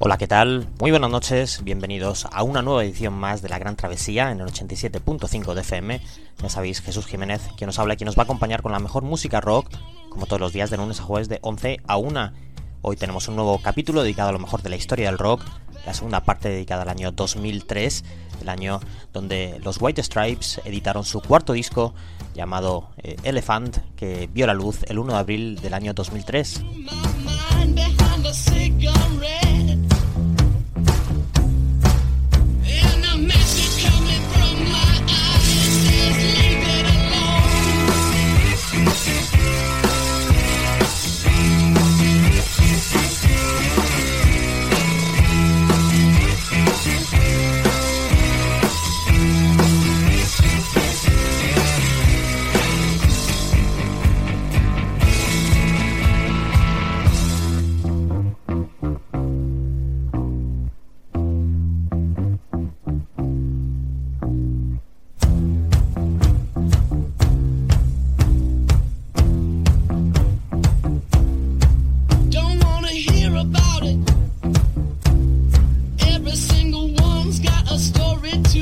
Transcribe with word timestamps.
Hola, 0.00 0.16
¿qué 0.16 0.28
tal? 0.28 0.68
Muy 0.78 0.92
buenas 0.92 1.10
noches, 1.10 1.64
bienvenidos 1.64 2.28
a 2.30 2.44
una 2.44 2.62
nueva 2.62 2.84
edición 2.84 3.14
más 3.14 3.42
de 3.42 3.48
La 3.48 3.58
Gran 3.58 3.74
Travesía 3.74 4.30
en 4.30 4.38
el 4.38 4.46
87.5 4.46 5.54
de 5.54 5.60
FM. 5.62 6.00
Ya 6.40 6.48
sabéis, 6.48 6.80
Jesús 6.80 7.06
Jiménez, 7.06 7.42
quien 7.56 7.66
nos 7.66 7.80
habla 7.80 7.94
y 7.94 7.96
quien 7.96 8.06
nos 8.06 8.16
va 8.16 8.22
a 8.22 8.24
acompañar 8.24 8.62
con 8.62 8.70
la 8.70 8.78
mejor 8.78 9.02
música 9.02 9.40
rock, 9.40 9.68
como 10.08 10.26
todos 10.26 10.38
los 10.38 10.52
días 10.52 10.70
de 10.70 10.76
lunes 10.76 11.00
a 11.00 11.02
jueves 11.02 11.28
de 11.28 11.40
11 11.42 11.80
a 11.84 11.96
1. 11.96 12.32
Hoy 12.82 12.96
tenemos 12.96 13.26
un 13.26 13.34
nuevo 13.34 13.60
capítulo 13.60 14.04
dedicado 14.04 14.28
a 14.28 14.32
lo 14.32 14.38
mejor 14.38 14.62
de 14.62 14.68
la 14.68 14.76
historia 14.76 15.06
del 15.06 15.18
rock, 15.18 15.42
la 15.84 15.92
segunda 15.92 16.22
parte 16.22 16.48
dedicada 16.48 16.82
al 16.82 16.90
año 16.90 17.10
2003, 17.10 18.04
el 18.40 18.48
año 18.50 18.78
donde 19.12 19.58
los 19.64 19.82
White 19.82 20.04
Stripes 20.04 20.60
editaron 20.64 21.04
su 21.04 21.20
cuarto 21.20 21.54
disco 21.54 21.92
llamado 22.36 22.90
eh, 22.98 23.16
Elephant, 23.24 23.78
que 23.96 24.28
vio 24.32 24.46
la 24.46 24.54
luz 24.54 24.84
el 24.86 25.00
1 25.00 25.12
de 25.12 25.18
abril 25.18 25.60
del 25.60 25.74
año 25.74 25.92
2003. 25.92 26.62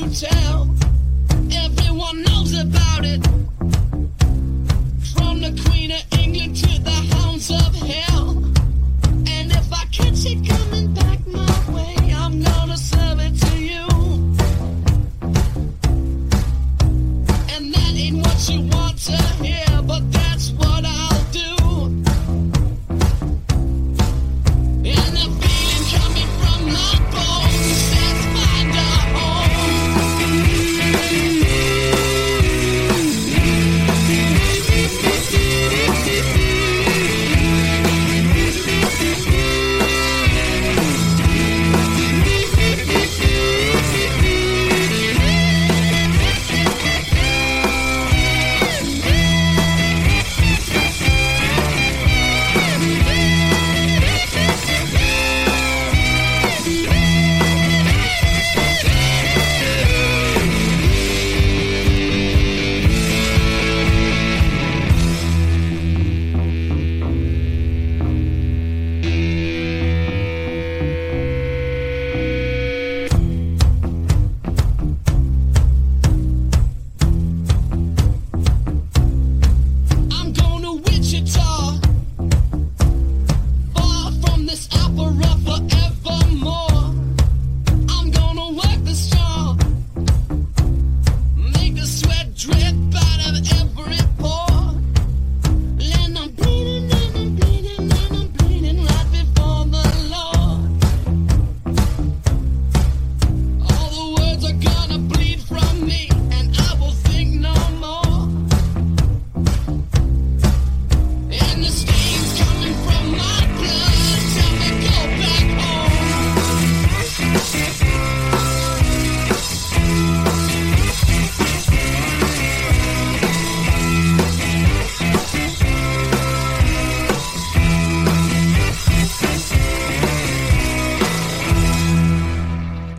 hotel. 0.06 0.85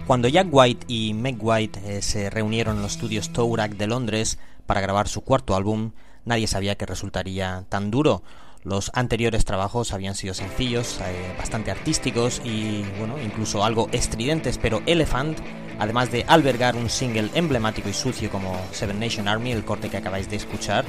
Cuando 0.07 0.30
Jack 0.30 0.48
White 0.50 0.86
y 0.88 1.13
Meg 1.13 1.36
White 1.38 1.81
eh, 1.86 2.01
se 2.01 2.30
reunieron 2.30 2.77
en 2.77 2.81
los 2.81 2.94
estudios 2.94 3.33
Tourak 3.33 3.74
de 3.74 3.88
Londres 3.88 4.39
para 4.65 4.80
grabar 4.80 5.09
su 5.09 5.19
cuarto 5.19 5.54
álbum, 5.54 5.92
nadie 6.24 6.48
sabía 6.48 6.75
que 6.75 6.86
resultaría 6.86 7.65
tan 7.68 7.92
duro. 7.92 8.24
Los 8.63 8.89
anteriores 8.94 9.44
trabajos 9.44 9.92
habían 9.92 10.15
sido 10.15 10.33
sencillos, 10.33 11.01
eh, 11.01 11.36
bastante 11.38 11.71
artísticos 11.71 12.42
y, 12.45 12.83
bueno, 12.98 13.21
incluso 13.21 13.65
algo 13.65 13.89
estridentes, 13.92 14.57
pero 14.57 14.81
Elephant, 14.86 15.39
además 15.77 16.09
de 16.09 16.24
albergar 16.30 16.77
un 16.77 16.89
single 16.89 17.30
emblemático 17.33 17.89
y 17.89 17.94
sucio 17.94 18.31
como 18.31 18.57
Seven 18.71 19.01
Nation 19.01 19.27
Army, 19.27 19.51
el 19.51 19.65
corte 19.65 19.89
que 19.89 19.98
acabáis 19.98 20.30
de 20.30 20.38
escuchar, 20.38 20.86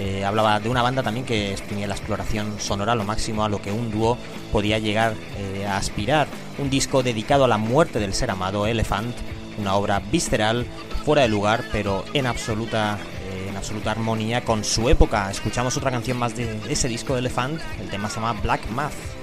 eh, 0.00 0.24
hablaba 0.24 0.58
de 0.58 0.68
una 0.68 0.82
banda 0.82 1.04
también 1.04 1.24
que 1.24 1.52
exprimía 1.52 1.86
la 1.86 1.94
exploración 1.94 2.58
sonora 2.58 2.96
lo 2.96 3.04
máximo 3.04 3.44
a 3.44 3.48
lo 3.48 3.62
que 3.62 3.70
un 3.70 3.92
dúo 3.92 4.18
podía 4.50 4.80
llegar 4.80 5.14
a 5.64 5.76
aspirar. 5.76 6.26
Un 6.58 6.70
disco 6.70 7.02
dedicado 7.02 7.44
a 7.44 7.48
la 7.48 7.58
muerte 7.58 8.00
del 8.00 8.14
ser 8.14 8.30
amado, 8.30 8.66
Elephant, 8.66 9.14
una 9.58 9.74
obra 9.74 10.00
visceral, 10.00 10.66
fuera 11.04 11.22
de 11.22 11.28
lugar, 11.28 11.64
pero 11.72 12.04
en 12.14 12.26
absoluta, 12.26 12.98
eh, 13.30 13.46
en 13.48 13.56
absoluta 13.56 13.92
armonía 13.92 14.44
con 14.44 14.64
su 14.64 14.88
época. 14.88 15.30
Escuchamos 15.30 15.76
otra 15.76 15.90
canción 15.90 16.18
más 16.18 16.36
de 16.36 16.58
ese 16.68 16.88
disco 16.88 17.14
de 17.14 17.20
Elephant, 17.20 17.60
el 17.80 17.88
tema 17.88 18.08
se 18.08 18.16
llama 18.16 18.40
Black 18.40 18.68
Math. 18.70 19.17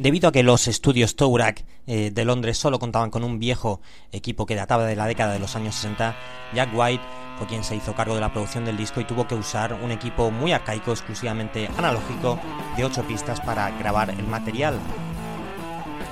Debido 0.00 0.30
a 0.30 0.32
que 0.32 0.42
los 0.42 0.66
estudios 0.66 1.14
Tourak 1.14 1.62
eh, 1.86 2.10
de 2.10 2.24
Londres 2.24 2.56
solo 2.56 2.78
contaban 2.78 3.10
con 3.10 3.22
un 3.22 3.38
viejo 3.38 3.82
equipo 4.12 4.46
que 4.46 4.54
databa 4.54 4.86
de 4.86 4.96
la 4.96 5.06
década 5.06 5.34
de 5.34 5.38
los 5.38 5.56
años 5.56 5.74
60, 5.74 6.16
Jack 6.54 6.70
White 6.72 7.04
fue 7.36 7.46
quien 7.46 7.62
se 7.62 7.76
hizo 7.76 7.94
cargo 7.94 8.14
de 8.14 8.22
la 8.22 8.32
producción 8.32 8.64
del 8.64 8.78
disco 8.78 9.02
y 9.02 9.04
tuvo 9.04 9.26
que 9.26 9.34
usar 9.34 9.74
un 9.74 9.90
equipo 9.90 10.30
muy 10.30 10.52
arcaico, 10.52 10.92
exclusivamente 10.92 11.68
analógico, 11.76 12.40
de 12.78 12.84
8 12.86 13.06
pistas 13.06 13.42
para 13.42 13.70
grabar 13.78 14.08
el 14.08 14.26
material. 14.26 14.78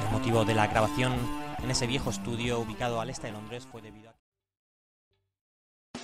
El 0.04 0.12
motivo 0.12 0.44
de 0.44 0.54
la 0.54 0.66
grabación 0.66 1.14
en 1.64 1.70
ese 1.70 1.86
viejo 1.86 2.10
estudio 2.10 2.60
ubicado 2.60 3.00
al 3.00 3.08
este 3.08 3.28
de 3.28 3.32
Londres 3.32 3.66
fue 3.72 3.80
debido 3.80 4.10
a... 4.10 4.14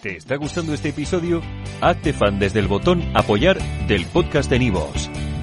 ¿Te 0.00 0.16
está 0.16 0.36
gustando 0.36 0.72
este 0.72 0.88
episodio? 0.88 1.42
Hazte 1.82 2.14
fan 2.14 2.38
desde 2.38 2.60
el 2.60 2.66
botón 2.66 3.02
apoyar 3.14 3.58
del 3.86 4.06
podcast 4.06 4.48
de 4.48 4.58
Nivos. 4.58 5.10